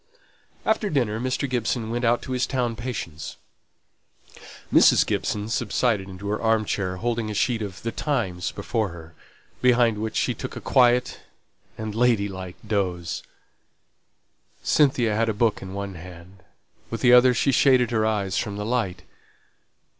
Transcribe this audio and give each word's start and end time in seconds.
After 0.65 0.89
dinner, 0.89 1.19
Mr. 1.19 1.47
Gibson 1.47 1.91
went 1.91 2.03
out 2.03 2.23
to 2.23 2.31
his 2.31 2.47
town 2.47 2.75
patients; 2.75 3.37
Mrs. 4.73 5.05
Gibson 5.05 5.47
subsided 5.47 6.09
into 6.09 6.29
her 6.29 6.41
arm 6.41 6.65
chair, 6.65 6.97
holding 6.97 7.29
a 7.29 7.35
sheet 7.35 7.61
of 7.61 7.83
The 7.83 7.91
Times 7.91 8.51
before 8.51 8.89
her, 8.89 9.13
behind 9.61 9.99
which 9.99 10.15
she 10.15 10.33
took 10.33 10.55
a 10.55 10.59
quiet 10.59 11.19
and 11.77 11.93
lady 11.93 12.27
like 12.27 12.55
doze. 12.67 13.21
Cynthia 14.63 15.15
had 15.15 15.29
a 15.29 15.35
book 15.35 15.61
in 15.61 15.75
one 15.75 15.93
hand, 15.93 16.41
with 16.89 17.01
the 17.01 17.13
other 17.13 17.35
she 17.35 17.51
shaded 17.51 17.91
her 17.91 18.03
eyes 18.03 18.39
from 18.39 18.57
the 18.57 18.65
light. 18.65 19.03